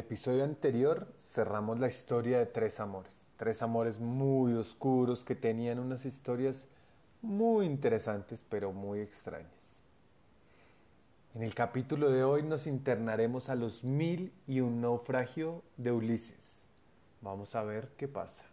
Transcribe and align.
episodio 0.00 0.44
anterior 0.44 1.06
cerramos 1.18 1.78
la 1.78 1.88
historia 1.88 2.38
de 2.38 2.46
tres 2.46 2.80
amores, 2.80 3.26
tres 3.36 3.62
amores 3.62 4.00
muy 4.00 4.54
oscuros 4.54 5.22
que 5.22 5.34
tenían 5.36 5.78
unas 5.78 6.04
historias 6.04 6.66
muy 7.22 7.66
interesantes 7.66 8.44
pero 8.48 8.72
muy 8.72 9.00
extrañas. 9.00 9.82
En 11.34 11.42
el 11.42 11.54
capítulo 11.54 12.10
de 12.10 12.24
hoy 12.24 12.42
nos 12.42 12.66
internaremos 12.66 13.48
a 13.48 13.54
los 13.54 13.84
mil 13.84 14.32
y 14.48 14.60
un 14.60 14.80
naufragio 14.80 15.62
de 15.76 15.92
Ulises. 15.92 16.64
Vamos 17.20 17.54
a 17.54 17.62
ver 17.62 17.90
qué 17.96 18.08
pasa. 18.08 18.44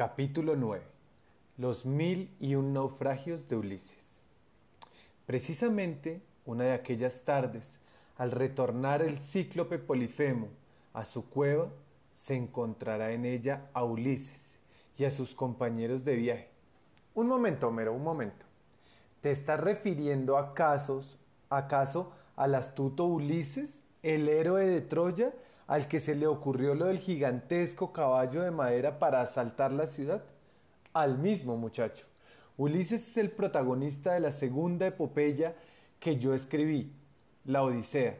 Capítulo 0.00 0.56
9. 0.56 0.82
Los 1.58 1.84
mil 1.84 2.34
y 2.40 2.54
un 2.54 2.72
naufragios 2.72 3.46
de 3.48 3.56
Ulises. 3.56 4.22
Precisamente 5.26 6.22
una 6.46 6.64
de 6.64 6.72
aquellas 6.72 7.20
tardes, 7.26 7.78
al 8.16 8.30
retornar 8.30 9.02
el 9.02 9.20
cíclope 9.20 9.78
Polifemo 9.78 10.48
a 10.94 11.04
su 11.04 11.28
cueva, 11.28 11.68
se 12.14 12.34
encontrará 12.34 13.12
en 13.12 13.26
ella 13.26 13.68
a 13.74 13.84
Ulises 13.84 14.58
y 14.96 15.04
a 15.04 15.10
sus 15.10 15.34
compañeros 15.34 16.02
de 16.02 16.16
viaje. 16.16 16.48
Un 17.14 17.26
momento, 17.26 17.68
Homero, 17.68 17.92
un 17.92 18.02
momento. 18.02 18.46
¿Te 19.20 19.30
estás 19.30 19.60
refiriendo 19.60 20.38
acaso, 20.38 21.02
acaso 21.50 22.10
al 22.36 22.54
astuto 22.54 23.04
Ulises, 23.04 23.82
el 24.02 24.30
héroe 24.30 24.64
de 24.64 24.80
Troya, 24.80 25.34
al 25.70 25.86
que 25.86 26.00
se 26.00 26.16
le 26.16 26.26
ocurrió 26.26 26.74
lo 26.74 26.86
del 26.86 26.98
gigantesco 26.98 27.92
caballo 27.92 28.42
de 28.42 28.50
madera 28.50 28.98
para 28.98 29.20
asaltar 29.20 29.70
la 29.70 29.86
ciudad? 29.86 30.24
Al 30.92 31.16
mismo 31.16 31.56
muchacho. 31.56 32.06
Ulises 32.56 33.10
es 33.10 33.16
el 33.16 33.30
protagonista 33.30 34.14
de 34.14 34.18
la 34.18 34.32
segunda 34.32 34.88
epopeya 34.88 35.54
que 36.00 36.16
yo 36.16 36.34
escribí, 36.34 36.92
la 37.44 37.62
Odisea. 37.62 38.18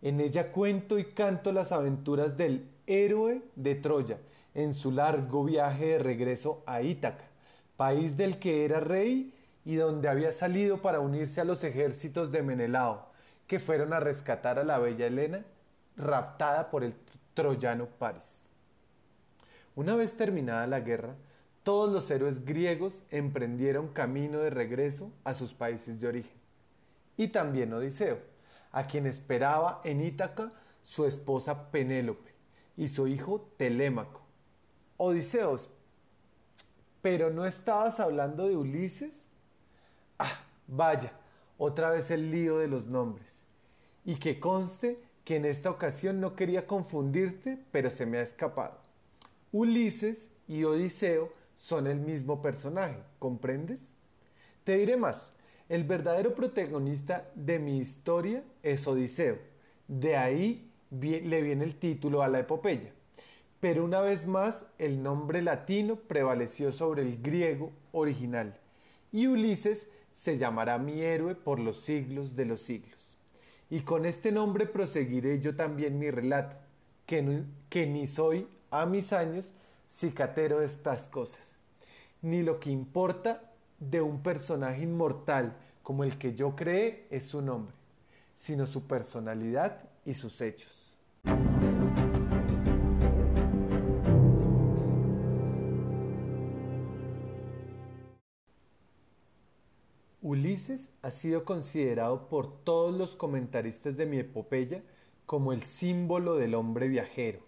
En 0.00 0.20
ella 0.20 0.52
cuento 0.52 0.96
y 1.00 1.06
canto 1.06 1.50
las 1.50 1.72
aventuras 1.72 2.36
del 2.36 2.68
héroe 2.86 3.42
de 3.56 3.74
Troya 3.74 4.18
en 4.54 4.72
su 4.72 4.92
largo 4.92 5.42
viaje 5.42 5.86
de 5.86 5.98
regreso 5.98 6.62
a 6.66 6.82
Ítaca, 6.82 7.24
país 7.76 8.16
del 8.16 8.38
que 8.38 8.64
era 8.64 8.78
rey 8.78 9.34
y 9.64 9.74
donde 9.74 10.08
había 10.08 10.30
salido 10.30 10.80
para 10.80 11.00
unirse 11.00 11.40
a 11.40 11.44
los 11.44 11.64
ejércitos 11.64 12.30
de 12.30 12.44
Menelao, 12.44 13.08
que 13.48 13.58
fueron 13.58 13.92
a 13.92 13.98
rescatar 13.98 14.60
a 14.60 14.64
la 14.64 14.78
bella 14.78 15.08
Helena 15.08 15.44
raptada 16.00 16.70
por 16.70 16.84
el 16.84 16.94
troyano 17.34 17.86
Paris. 17.86 18.40
Una 19.74 19.94
vez 19.94 20.16
terminada 20.16 20.66
la 20.66 20.80
guerra, 20.80 21.14
todos 21.62 21.92
los 21.92 22.10
héroes 22.10 22.44
griegos 22.44 23.02
emprendieron 23.10 23.88
camino 23.88 24.38
de 24.38 24.50
regreso 24.50 25.12
a 25.24 25.34
sus 25.34 25.52
países 25.52 26.00
de 26.00 26.08
origen. 26.08 26.40
Y 27.16 27.28
también 27.28 27.72
Odiseo, 27.72 28.18
a 28.72 28.86
quien 28.86 29.06
esperaba 29.06 29.80
en 29.84 30.00
Ítaca 30.00 30.52
su 30.82 31.04
esposa 31.04 31.70
Penélope 31.70 32.32
y 32.76 32.88
su 32.88 33.06
hijo 33.06 33.48
Telémaco. 33.56 34.22
Odiseos, 34.96 35.70
¿pero 37.02 37.30
no 37.30 37.46
estabas 37.46 38.00
hablando 38.00 38.48
de 38.48 38.56
Ulises? 38.56 39.24
Ah, 40.18 40.40
vaya, 40.66 41.12
otra 41.58 41.90
vez 41.90 42.10
el 42.10 42.30
lío 42.30 42.58
de 42.58 42.68
los 42.68 42.86
nombres. 42.86 43.28
Y 44.04 44.16
que 44.16 44.40
conste 44.40 44.98
que 45.30 45.36
en 45.36 45.44
esta 45.44 45.70
ocasión 45.70 46.20
no 46.20 46.34
quería 46.34 46.66
confundirte, 46.66 47.56
pero 47.70 47.88
se 47.92 48.04
me 48.04 48.18
ha 48.18 48.22
escapado. 48.22 48.78
Ulises 49.52 50.28
y 50.48 50.64
Odiseo 50.64 51.32
son 51.56 51.86
el 51.86 52.00
mismo 52.00 52.42
personaje, 52.42 52.96
¿comprendes? 53.20 53.92
Te 54.64 54.76
diré 54.76 54.96
más, 54.96 55.32
el 55.68 55.84
verdadero 55.84 56.34
protagonista 56.34 57.30
de 57.36 57.60
mi 57.60 57.78
historia 57.78 58.42
es 58.64 58.84
Odiseo, 58.88 59.38
de 59.86 60.16
ahí 60.16 60.68
le 60.90 61.42
viene 61.42 61.62
el 61.62 61.76
título 61.76 62.22
a 62.22 62.28
la 62.28 62.40
epopeya. 62.40 62.90
Pero 63.60 63.84
una 63.84 64.00
vez 64.00 64.26
más 64.26 64.64
el 64.78 65.00
nombre 65.00 65.42
latino 65.42 65.94
prevaleció 65.94 66.72
sobre 66.72 67.02
el 67.02 67.22
griego 67.22 67.70
original, 67.92 68.58
y 69.12 69.28
Ulises 69.28 69.86
se 70.10 70.38
llamará 70.38 70.78
mi 70.78 71.02
héroe 71.02 71.36
por 71.36 71.60
los 71.60 71.76
siglos 71.82 72.34
de 72.34 72.46
los 72.46 72.62
siglos 72.62 72.99
y 73.70 73.80
con 73.82 74.04
este 74.04 74.32
nombre 74.32 74.66
proseguiré 74.66 75.40
yo 75.40 75.54
también 75.54 75.98
mi 75.98 76.10
relato, 76.10 76.56
que, 77.06 77.86
ni 77.86 78.06
soy 78.06 78.46
a 78.70 78.84
mis 78.84 79.12
años 79.12 79.52
cicatero 79.88 80.58
de 80.58 80.66
estas 80.66 81.06
cosas, 81.06 81.54
ni 82.20 82.42
lo 82.42 82.58
que 82.60 82.70
importa 82.70 83.52
de 83.78 84.00
un 84.00 84.22
personaje 84.22 84.82
inmortal 84.82 85.56
como 85.82 86.04
el 86.04 86.18
que 86.18 86.34
yo 86.34 86.54
creé 86.54 87.06
es 87.10 87.24
su 87.24 87.42
nombre, 87.42 87.74
sino 88.36 88.66
su 88.66 88.86
personalidad 88.86 89.88
y 90.04 90.14
sus 90.14 90.40
hechos. 90.40 90.94
Ulises 100.70 100.90
ha 101.02 101.10
sido 101.10 101.44
considerado 101.44 102.28
por 102.28 102.62
todos 102.62 102.94
los 102.94 103.16
comentaristas 103.16 103.96
de 103.96 104.06
mi 104.06 104.18
epopeya 104.18 104.82
como 105.26 105.52
el 105.52 105.62
símbolo 105.62 106.36
del 106.36 106.54
hombre 106.54 106.86
viajero, 106.86 107.40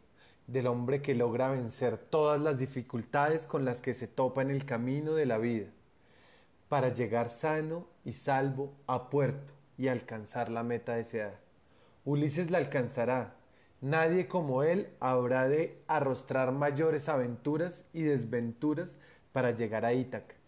del 0.49 0.67
hombre 0.67 1.03
que 1.03 1.15
logra 1.15 1.51
vencer 1.51 1.99
todas 1.99 2.41
las 2.41 2.59
dificultades 2.59 3.47
con 3.47 3.65
las 3.65 3.81
que 3.81 3.95
se 3.95 4.09
topa 4.09 4.43
en 4.43 4.51
el 4.51 4.65
camino 4.65 5.15
de 5.15 5.27
la 5.27 5.39
vida, 5.39 5.67
para 6.69 6.89
llegar 6.89 7.29
sano 7.29 7.87
y 8.05 8.13
salvo 8.13 8.73
a 8.89 9.09
puerto 9.09 9.53
y 9.79 9.87
alcanzar 9.87 10.51
la 10.51 10.65
meta 10.65 10.97
deseada. 10.97 11.39
Ulises 12.05 12.51
la 12.51 12.59
alcanzará. 12.59 13.37
Nadie 13.81 14.27
como 14.27 14.65
él 14.65 14.89
habrá 14.99 15.49
de 15.49 15.81
arrostrar 15.87 16.51
mayores 16.51 17.09
aventuras 17.09 17.85
y 17.93 18.03
desventuras 18.03 18.99
para 19.33 19.53
llegar 19.53 19.85
a 19.85 19.93
Ítaca 19.93 20.42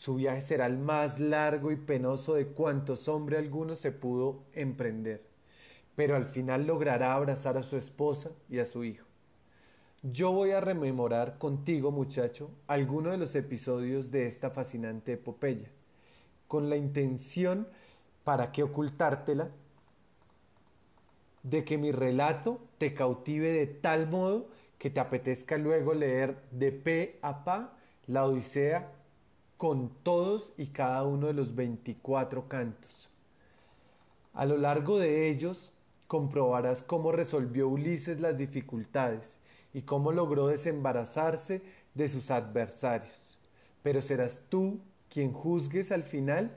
su 0.00 0.14
viaje 0.14 0.40
será 0.40 0.64
el 0.64 0.78
más 0.78 1.20
largo 1.20 1.70
y 1.70 1.76
penoso 1.76 2.32
de 2.32 2.46
cuantos 2.46 3.06
hombre 3.06 3.36
alguno 3.36 3.76
se 3.76 3.92
pudo 3.92 4.44
emprender, 4.54 5.22
pero 5.94 6.16
al 6.16 6.24
final 6.24 6.66
logrará 6.66 7.12
abrazar 7.12 7.58
a 7.58 7.62
su 7.62 7.76
esposa 7.76 8.30
y 8.48 8.60
a 8.60 8.64
su 8.64 8.82
hijo. 8.82 9.04
Yo 10.02 10.32
voy 10.32 10.52
a 10.52 10.60
rememorar 10.62 11.36
contigo, 11.36 11.90
muchacho, 11.90 12.50
algunos 12.66 13.12
de 13.12 13.18
los 13.18 13.34
episodios 13.34 14.10
de 14.10 14.26
esta 14.26 14.48
fascinante 14.48 15.12
epopeya, 15.12 15.68
con 16.48 16.70
la 16.70 16.78
intención, 16.78 17.68
para 18.24 18.52
que 18.52 18.62
ocultártela, 18.62 19.50
de 21.42 21.62
que 21.62 21.76
mi 21.76 21.92
relato 21.92 22.58
te 22.78 22.94
cautive 22.94 23.52
de 23.52 23.66
tal 23.66 24.08
modo 24.08 24.48
que 24.78 24.88
te 24.88 24.98
apetezca 24.98 25.58
luego 25.58 25.92
leer 25.92 26.40
de 26.52 26.72
pe 26.72 27.18
a 27.20 27.44
pa 27.44 27.76
la 28.06 28.24
Odisea 28.24 28.96
con 29.60 29.90
todos 30.02 30.54
y 30.56 30.68
cada 30.68 31.04
uno 31.04 31.26
de 31.26 31.34
los 31.34 31.54
24 31.54 32.48
cantos. 32.48 33.10
A 34.32 34.46
lo 34.46 34.56
largo 34.56 34.98
de 34.98 35.28
ellos 35.28 35.70
comprobarás 36.06 36.82
cómo 36.82 37.12
resolvió 37.12 37.68
Ulises 37.68 38.22
las 38.22 38.38
dificultades 38.38 39.38
y 39.74 39.82
cómo 39.82 40.12
logró 40.12 40.46
desembarazarse 40.46 41.60
de 41.94 42.08
sus 42.08 42.30
adversarios. 42.30 43.38
Pero 43.82 44.00
serás 44.00 44.40
tú 44.48 44.80
quien 45.10 45.34
juzgues 45.34 45.92
al 45.92 46.04
final 46.04 46.56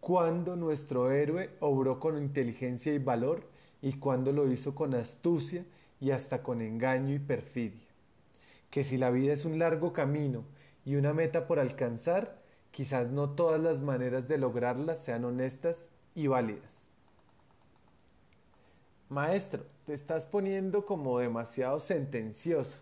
cuando 0.00 0.56
nuestro 0.56 1.10
héroe 1.10 1.50
obró 1.60 2.00
con 2.00 2.16
inteligencia 2.16 2.94
y 2.94 2.98
valor 2.98 3.42
y 3.82 3.92
cuando 3.98 4.32
lo 4.32 4.50
hizo 4.50 4.74
con 4.74 4.94
astucia 4.94 5.66
y 6.00 6.10
hasta 6.10 6.42
con 6.42 6.62
engaño 6.62 7.14
y 7.14 7.18
perfidia. 7.18 7.86
Que 8.70 8.82
si 8.82 8.96
la 8.96 9.10
vida 9.10 9.34
es 9.34 9.44
un 9.44 9.58
largo 9.58 9.92
camino 9.92 10.42
y 10.84 10.96
una 10.96 11.12
meta 11.12 11.46
por 11.46 11.58
alcanzar, 11.58 12.40
quizás 12.70 13.10
no 13.10 13.30
todas 13.30 13.60
las 13.60 13.80
maneras 13.80 14.28
de 14.28 14.38
lograrla 14.38 14.96
sean 14.96 15.24
honestas 15.24 15.88
y 16.14 16.26
válidas. 16.26 16.86
Maestro, 19.08 19.64
te 19.86 19.92
estás 19.92 20.24
poniendo 20.24 20.84
como 20.84 21.18
demasiado 21.18 21.80
sentencioso. 21.80 22.80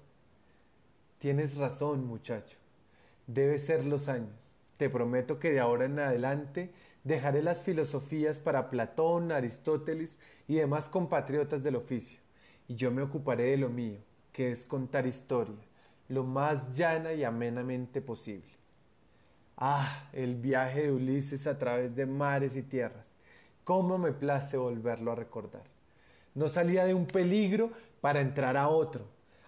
Tienes 1.19 1.57
razón, 1.57 2.07
muchacho. 2.07 2.59
Debe 3.27 3.59
ser 3.59 3.85
los 3.85 4.09
años. 4.09 4.37
Te 4.77 4.89
prometo 4.91 5.39
que 5.39 5.51
de 5.51 5.61
ahora 5.61 5.87
en 5.87 5.99
adelante 5.99 6.71
dejaré 7.03 7.43
las 7.43 7.63
filosofías 7.63 8.41
para 8.41 8.71
Platón, 8.71 9.33
Aristóteles 9.33 10.19
y 10.47 10.57
demás 10.57 10.89
compatriotas 10.89 11.63
del 11.63 11.77
oficio, 11.77 12.21
y 12.69 12.77
yo 12.77 12.91
me 12.91 13.03
ocuparé 13.03 13.45
de 13.45 13.57
lo 13.57 13.71
mío, 13.71 13.99
que 14.33 14.53
es 14.53 14.65
contar 14.65 15.07
historia, 15.07 15.65
lo 16.09 16.25
más 16.25 16.77
llana 16.77 17.13
y 17.13 17.25
amenamente 17.25 18.01
posible. 18.01 18.49
Ah, 19.57 20.09
el 20.13 20.37
viaje 20.37 20.85
de 20.85 20.93
Ulises 20.93 21.47
a 21.47 21.59
través 21.59 21.95
de 21.95 22.07
mares 22.07 22.57
y 22.57 22.63
tierras. 22.63 23.15
Cómo 23.65 23.99
me 23.99 24.13
place 24.13 24.57
volverlo 24.57 25.13
a 25.13 25.17
recordar. 25.17 25.65
No 26.35 26.49
salía 26.49 26.85
de 26.85 26.95
un 26.95 27.07
peligro 27.07 27.71
para 28.01 28.21
entrar 28.21 28.57
a 28.57 28.69
otro. 28.69 29.07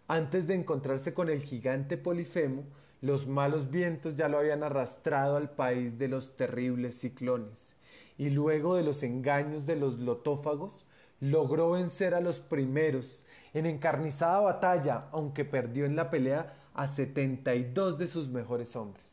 Antes 0.08 0.46
de 0.46 0.54
encontrarse 0.54 1.14
con 1.14 1.30
el 1.30 1.42
gigante 1.42 1.96
Polifemo, 1.96 2.64
los 3.00 3.26
malos 3.26 3.70
vientos 3.70 4.16
ya 4.16 4.28
lo 4.28 4.38
habían 4.38 4.62
arrastrado 4.62 5.36
al 5.36 5.50
país 5.50 5.98
de 5.98 6.08
los 6.08 6.36
terribles 6.36 6.98
ciclones, 6.98 7.72
y 8.18 8.30
luego 8.30 8.74
de 8.74 8.82
los 8.82 9.02
engaños 9.02 9.64
de 9.64 9.76
los 9.76 9.98
lotófagos, 9.98 10.84
logró 11.20 11.70
vencer 11.70 12.14
a 12.14 12.20
los 12.20 12.40
primeros 12.40 13.24
en 13.54 13.66
encarnizada 13.66 14.40
batalla, 14.40 15.06
aunque 15.12 15.44
perdió 15.44 15.84
en 15.84 15.96
la 15.96 16.10
pelea 16.10 16.54
a 16.74 16.86
setenta 16.86 17.54
y 17.54 17.64
dos 17.64 17.98
de 17.98 18.06
sus 18.06 18.28
mejores 18.28 18.76
hombres. 18.76 19.06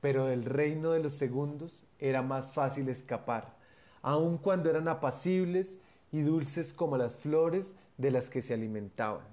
Pero 0.00 0.26
del 0.26 0.44
reino 0.44 0.90
de 0.90 1.00
los 1.00 1.14
segundos 1.14 1.82
era 1.98 2.22
más 2.22 2.52
fácil 2.52 2.88
escapar, 2.88 3.54
aun 4.02 4.38
cuando 4.38 4.70
eran 4.70 4.88
apacibles 4.88 5.78
y 6.12 6.20
dulces 6.22 6.72
como 6.72 6.96
las 6.96 7.16
flores 7.16 7.74
de 7.98 8.10
las 8.10 8.30
que 8.30 8.42
se 8.42 8.54
alimentaban. 8.54 9.24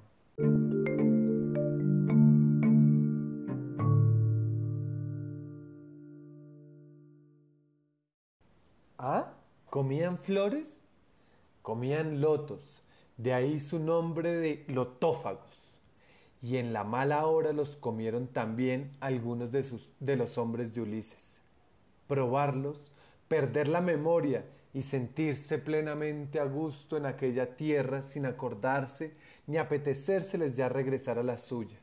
¿Ah? 8.97 9.33
¿Comían 9.69 10.17
flores? 10.17 10.79
Comían 11.61 12.21
lotos, 12.21 12.81
de 13.21 13.33
ahí 13.33 13.59
su 13.59 13.79
nombre 13.79 14.35
de 14.35 14.65
lotófagos. 14.67 15.45
Y 16.41 16.57
en 16.57 16.73
la 16.73 16.83
mala 16.83 17.27
hora 17.27 17.53
los 17.53 17.75
comieron 17.75 18.27
también 18.27 18.91
algunos 18.99 19.51
de, 19.51 19.61
sus, 19.61 19.91
de 19.99 20.15
los 20.15 20.39
hombres 20.39 20.73
de 20.73 20.81
Ulises. 20.81 21.39
Probarlos, 22.07 22.91
perder 23.27 23.67
la 23.67 23.79
memoria 23.79 24.43
y 24.73 24.81
sentirse 24.81 25.59
plenamente 25.59 26.39
a 26.39 26.45
gusto 26.45 26.97
en 26.97 27.05
aquella 27.05 27.55
tierra 27.55 28.01
sin 28.01 28.25
acordarse 28.25 29.13
ni 29.45 29.57
apetecérseles 29.57 30.55
ya 30.55 30.67
regresar 30.67 31.19
a 31.19 31.23
la 31.23 31.37
suya. 31.37 31.77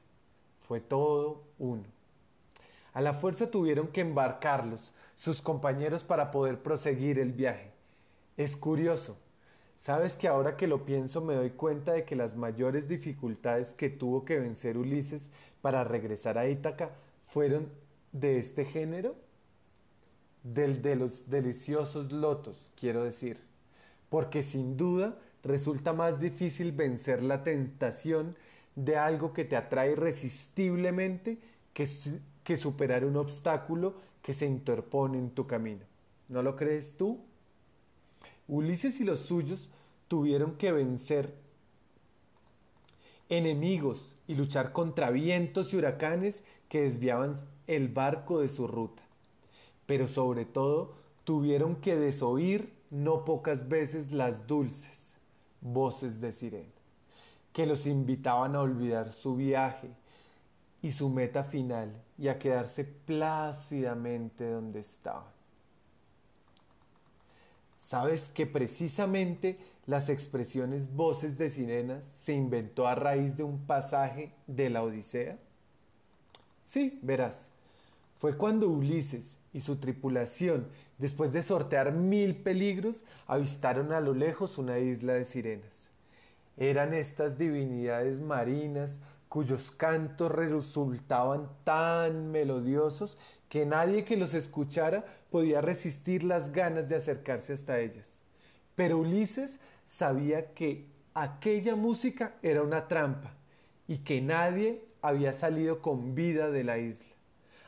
Fue 0.67 0.81
todo 0.81 1.45
uno. 1.59 1.85
A 2.95 3.01
la 3.01 3.15
fuerza 3.15 3.49
tuvieron 3.49 3.89
que 3.89 4.01
embarcarlos, 4.01 4.93
sus 5.15 5.41
compañeros, 5.41 6.03
para 6.03 6.33
poder 6.33 6.61
proseguir 6.63 7.21
el 7.21 7.33
viaje. 7.33 7.71
Es 8.37 8.57
curioso, 8.57 9.17
sabes 9.79 10.17
que 10.17 10.29
ahora 10.29 10.57
que 10.57 10.67
lo 10.67 10.85
pienso 10.85 11.23
me 11.23 11.35
doy 11.35 11.51
cuenta 11.51 11.93
de 11.93 12.05
que 12.05 12.17
las 12.17 12.37
mayores 12.37 12.89
dificultades 12.89 13.73
que 13.73 13.89
tuvo 13.89 14.25
que 14.25 14.39
vencer 14.39 14.77
Ulises 14.77 15.31
para 15.63 15.85
regresar 15.85 16.37
a 16.37 16.49
Ítaca 16.49 16.91
fueron 17.27 17.71
de 18.13 18.39
este 18.39 18.65
género 18.65 19.15
del 20.43 20.83
de 20.83 20.97
los 20.97 21.31
deliciosos 21.31 22.13
lotos, 22.13 22.71
quiero 22.79 23.05
decir, 23.05 23.41
porque 24.09 24.43
sin 24.43 24.77
duda 24.77 25.19
resulta 25.43 25.93
más 25.93 26.21
difícil 26.21 26.73
vencer 26.73 27.23
la 27.23 27.43
tentación 27.43 28.37
de 28.75 28.97
algo 28.97 29.33
que 29.33 29.45
te 29.45 29.57
atrae 29.57 29.93
irresistiblemente 29.93 31.39
que, 31.73 31.89
que 32.45 32.57
superar 32.57 33.05
un 33.05 33.17
obstáculo 33.17 33.95
que 34.23 34.35
se 34.35 34.47
interpone 34.47 35.19
en 35.19 35.31
tu 35.31 35.47
camino. 35.47 35.85
¿No 36.29 36.43
lo 36.43 36.57
crees 36.57 36.97
tú? 36.97 37.21
Ulises 38.49 38.99
y 38.99 39.05
los 39.05 39.21
suyos 39.21 39.71
tuvieron 40.09 40.57
que 40.57 40.73
vencer 40.73 41.35
enemigos 43.29 44.17
y 44.27 44.35
luchar 44.35 44.73
contra 44.73 45.11
vientos 45.11 45.73
y 45.73 45.77
huracanes 45.77 46.43
que 46.69 46.83
desviaban 46.83 47.37
el 47.67 47.89
barco 47.89 48.41
de 48.41 48.49
su 48.49 48.67
ruta 48.67 49.09
pero 49.89 50.07
sobre 50.07 50.45
todo 50.45 50.93
tuvieron 51.25 51.77
que 51.77 51.97
desoír 51.97 52.75
no 52.91 53.25
pocas 53.25 53.71
veces 53.71 54.13
las 54.13 54.47
dulces 54.47 54.99
voces 55.63 56.21
de 56.21 56.31
sirena, 56.31 56.75
que 57.55 57.65
los 57.65 57.87
invitaban 57.87 58.55
a 58.55 58.61
olvidar 58.61 59.11
su 59.11 59.35
viaje 59.35 59.89
y 60.83 60.93
su 60.93 61.09
meta 61.09 61.43
final 61.43 62.03
y 62.19 62.29
a 62.29 62.39
quedarse 62.39 62.85
plácidamente 62.85 64.51
donde 64.51 64.81
estaban. 64.81 65.38
¿Sabes 67.89 68.29
que 68.29 68.45
precisamente 68.45 69.57
las 69.87 70.11
expresiones 70.11 70.95
voces 70.95 71.39
de 71.39 71.49
sirenas 71.49 72.05
se 72.23 72.35
inventó 72.35 72.87
a 72.87 72.95
raíz 72.95 73.39
de 73.39 73.45
un 73.45 73.65
pasaje 73.65 74.35
de 74.47 74.69
la 74.69 74.83
Odisea? 74.83 75.39
Sí, 76.67 76.99
verás. 77.01 77.49
Fue 78.19 78.37
cuando 78.37 78.69
Ulises, 78.69 79.39
y 79.55 79.61
su 79.61 79.77
tripulación, 79.77 80.69
después 80.99 81.33
de 81.33 81.43
sortear 81.43 81.93
mil 81.93 82.37
peligros, 82.37 83.05
avistaron 83.27 83.95
a 83.95 84.01
lo 84.01 84.13
lejos 84.13 84.59
una 84.59 84.79
isla 84.79 85.15
de 85.15 85.25
sirenas. 85.25 85.79
Eran 86.59 86.93
estas 86.93 87.39
divinidades 87.39 88.21
marinas 88.21 89.01
cuyos 89.31 89.71
cantos 89.71 90.31
resultaban 90.31 91.49
tan 91.65 92.33
melodiosos 92.33 93.17
que 93.49 93.67
nadie 93.67 94.05
que 94.05 94.17
los 94.17 94.35
escuchara 94.35 95.05
podía 95.31 95.61
resistir 95.61 96.25
las 96.25 96.53
ganas 96.53 96.89
de 96.89 96.97
acercarse 96.97 97.53
hasta 97.53 97.81
ellas. 97.81 98.17
Pero 98.75 98.99
Ulises 98.99 99.59
sabía 99.87 100.53
que 100.55 100.87
aquella 101.15 101.75
música 101.75 102.37
era 102.43 102.63
una 102.63 102.89
trampa 102.89 103.35
y 103.87 103.99
que 103.99 104.21
nadie 104.21 104.85
había 105.03 105.33
salido 105.33 105.81
con 105.81 106.15
vida 106.15 106.51
de 106.51 106.65
la 106.65 106.79
isla. 106.79 107.15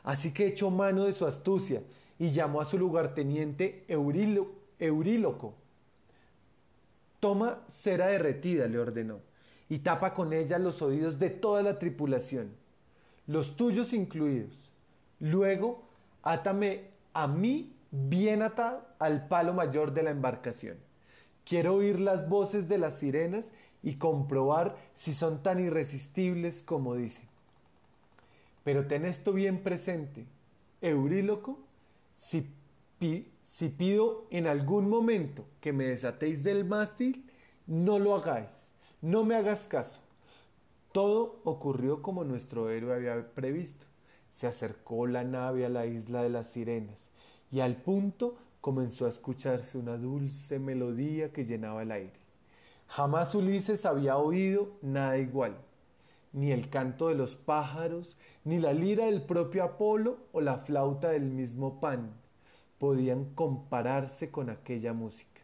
Así 0.03 0.31
que 0.31 0.47
echó 0.47 0.71
mano 0.71 1.05
de 1.05 1.13
su 1.13 1.25
astucia 1.25 1.83
y 2.17 2.31
llamó 2.31 2.61
a 2.61 2.65
su 2.65 2.77
lugarteniente 2.77 3.85
Euríloco. 3.87 5.55
Toma 7.19 7.63
cera 7.67 8.07
derretida, 8.07 8.67
le 8.67 8.79
ordenó, 8.79 9.19
y 9.69 9.79
tapa 9.79 10.13
con 10.13 10.33
ella 10.33 10.57
los 10.57 10.81
oídos 10.81 11.19
de 11.19 11.29
toda 11.29 11.61
la 11.61 11.77
tripulación, 11.77 12.51
los 13.27 13.55
tuyos 13.55 13.93
incluidos. 13.93 14.70
Luego, 15.21 15.83
átame 16.23 16.89
a 17.13 17.27
mí 17.27 17.73
bien 17.91 18.41
atado 18.41 18.85
al 18.99 19.27
palo 19.27 19.53
mayor 19.53 19.93
de 19.93 20.03
la 20.03 20.09
embarcación. 20.09 20.77
Quiero 21.45 21.75
oír 21.75 21.99
las 21.99 22.27
voces 22.27 22.67
de 22.67 22.79
las 22.79 22.95
sirenas 22.95 23.51
y 23.83 23.95
comprobar 23.95 24.75
si 24.93 25.13
son 25.13 25.43
tan 25.43 25.59
irresistibles 25.59 26.63
como 26.63 26.95
dicen. 26.95 27.27
Pero 28.63 28.87
ten 28.87 29.05
esto 29.05 29.31
bien 29.31 29.63
presente, 29.63 30.25
Euríloco, 30.81 31.59
si, 32.15 32.49
pido 33.77 34.25
en 34.31 34.47
algún 34.47 34.89
momento 34.89 35.45
que 35.59 35.73
me 35.73 35.85
desatéis 35.85 36.43
del 36.43 36.65
mástil, 36.65 37.29
no 37.67 37.99
lo 37.99 38.15
hagáis, 38.15 38.49
no 39.01 39.23
me 39.23 39.35
hagas 39.35 39.67
caso. 39.67 40.01
Todo 40.91 41.41
ocurrió 41.43 42.01
como 42.01 42.23
nuestro 42.23 42.69
héroe 42.69 42.95
había 42.95 43.33
previsto. 43.33 43.90
Se 44.31 44.47
acercó 44.47 45.05
la 45.05 45.23
nave 45.23 45.65
a 45.65 45.69
la 45.69 45.85
isla 45.85 46.23
de 46.23 46.29
las 46.29 46.47
sirenas 46.47 47.11
y 47.51 47.59
al 47.59 47.75
punto 47.75 48.37
comenzó 48.61 49.05
a 49.05 49.09
escucharse 49.09 49.77
una 49.77 49.97
dulce 49.97 50.57
melodía 50.57 51.31
que 51.31 51.45
llenaba 51.45 51.83
el 51.83 51.91
aire. 51.91 52.19
Jamás 52.87 53.35
Ulises 53.35 53.85
había 53.85 54.17
oído 54.17 54.71
nada 54.81 55.17
igual 55.19 55.57
ni 56.33 56.51
el 56.51 56.69
canto 56.69 57.09
de 57.09 57.15
los 57.15 57.35
pájaros, 57.35 58.17
ni 58.43 58.59
la 58.59 58.73
lira 58.73 59.05
del 59.05 59.21
propio 59.21 59.63
Apolo 59.63 60.17
o 60.31 60.41
la 60.41 60.59
flauta 60.59 61.09
del 61.09 61.25
mismo 61.25 61.79
Pan 61.79 62.13
podían 62.77 63.25
compararse 63.35 64.31
con 64.31 64.49
aquella 64.49 64.93
música. 64.93 65.41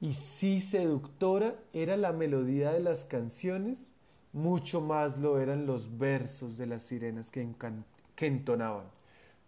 Y 0.00 0.14
si 0.14 0.60
seductora 0.60 1.54
era 1.72 1.96
la 1.96 2.12
melodía 2.12 2.72
de 2.72 2.80
las 2.80 3.04
canciones, 3.04 3.89
mucho 4.32 4.80
más 4.80 5.18
lo 5.18 5.40
eran 5.40 5.66
los 5.66 5.98
versos 5.98 6.56
de 6.56 6.66
las 6.66 6.82
sirenas 6.82 7.30
que, 7.30 7.46
entonaban. 8.18 8.86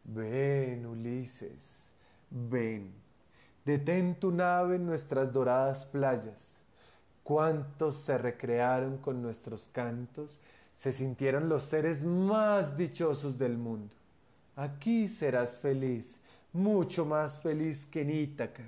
Ven, 0.04 0.86
Ulises, 0.86 1.92
ven, 2.30 2.92
detén 3.64 4.18
tu 4.18 4.32
nave 4.32 4.76
en 4.76 4.86
nuestras 4.86 5.32
doradas 5.32 5.84
playas 5.84 6.52
cuántos 7.22 7.96
se 7.96 8.18
recrearon 8.18 8.98
con 8.98 9.22
nuestros 9.22 9.68
cantos, 9.72 10.38
se 10.74 10.92
sintieron 10.92 11.48
los 11.48 11.64
seres 11.64 12.04
más 12.04 12.76
dichosos 12.76 13.38
del 13.38 13.56
mundo. 13.56 13.94
Aquí 14.56 15.08
serás 15.08 15.56
feliz, 15.56 16.18
mucho 16.52 17.06
más 17.06 17.38
feliz 17.38 17.86
que 17.86 18.02
en 18.02 18.10
Ítaca. 18.10 18.64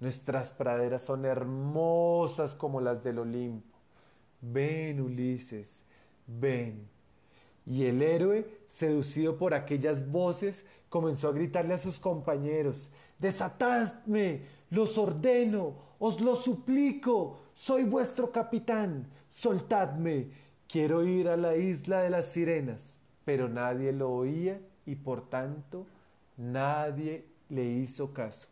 Nuestras 0.00 0.50
praderas 0.50 1.02
son 1.02 1.24
hermosas 1.24 2.54
como 2.54 2.80
las 2.80 3.04
del 3.04 3.20
Olimpo. 3.20 3.71
Ven, 4.42 5.00
Ulises, 5.00 5.84
ven. 6.26 6.88
Y 7.64 7.84
el 7.84 8.02
héroe, 8.02 8.46
seducido 8.66 9.38
por 9.38 9.54
aquellas 9.54 10.10
voces, 10.10 10.66
comenzó 10.88 11.28
a 11.28 11.32
gritarle 11.32 11.74
a 11.74 11.78
sus 11.78 11.98
compañeros, 11.98 12.90
Desatadme, 13.18 14.42
los 14.70 14.98
ordeno, 14.98 15.76
os 16.00 16.20
lo 16.20 16.34
suplico, 16.34 17.40
soy 17.54 17.84
vuestro 17.84 18.32
capitán, 18.32 19.06
soltadme, 19.28 20.30
quiero 20.68 21.04
ir 21.04 21.28
a 21.28 21.36
la 21.36 21.56
isla 21.56 22.02
de 22.02 22.10
las 22.10 22.26
sirenas. 22.26 22.98
Pero 23.24 23.48
nadie 23.48 23.92
lo 23.92 24.10
oía 24.10 24.60
y 24.84 24.96
por 24.96 25.30
tanto 25.30 25.86
nadie 26.36 27.24
le 27.48 27.64
hizo 27.64 28.12
caso. 28.12 28.48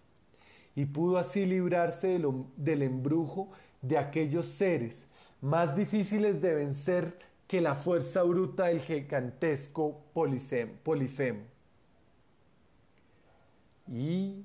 Y 0.77 0.85
pudo 0.85 1.19
así 1.19 1.45
librarse 1.45 2.21
del 2.57 2.83
embrujo 2.83 3.51
de 3.83 3.99
aquellos 3.99 4.47
seres 4.47 5.07
más 5.41 5.75
difíciles 5.75 6.41
de 6.43 6.55
vencer 6.55 7.19
que 7.47 7.61
la 7.61 7.75
fuerza 7.75 8.23
bruta 8.23 8.67
del 8.67 8.81
gigantesco 8.81 10.03
Polifemo. 10.13 11.43
Y... 13.89 14.45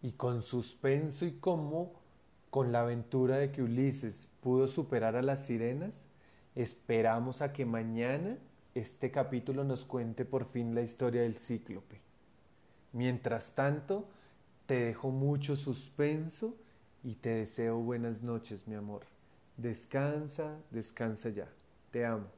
Y 0.00 0.12
con 0.12 0.42
suspenso 0.42 1.26
y 1.26 1.32
como 1.32 1.92
con 2.48 2.72
la 2.72 2.80
aventura 2.80 3.36
de 3.36 3.52
que 3.52 3.62
Ulises 3.62 4.28
pudo 4.40 4.66
superar 4.66 5.16
a 5.16 5.22
las 5.22 5.44
sirenas, 5.44 6.06
esperamos 6.54 7.42
a 7.42 7.52
que 7.52 7.66
mañana 7.66 8.38
este 8.78 9.10
capítulo 9.10 9.64
nos 9.64 9.84
cuente 9.84 10.24
por 10.24 10.46
fin 10.46 10.74
la 10.74 10.82
historia 10.82 11.22
del 11.22 11.38
cíclope. 11.38 12.00
Mientras 12.92 13.54
tanto, 13.54 14.08
te 14.66 14.84
dejo 14.86 15.10
mucho 15.10 15.56
suspenso 15.56 16.56
y 17.02 17.14
te 17.16 17.30
deseo 17.30 17.78
buenas 17.78 18.22
noches, 18.22 18.66
mi 18.66 18.74
amor. 18.74 19.02
Descansa, 19.56 20.56
descansa 20.70 21.30
ya. 21.30 21.48
Te 21.90 22.04
amo. 22.06 22.37